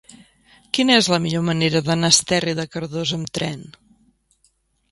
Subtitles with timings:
[0.77, 3.63] Quina és la millor manera d'anar a Esterri de Cardós amb tren?